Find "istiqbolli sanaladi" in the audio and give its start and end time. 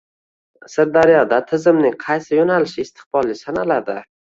2.89-4.05